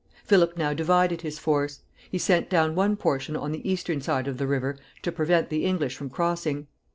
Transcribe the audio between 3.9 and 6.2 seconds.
side of the river to prevent the English from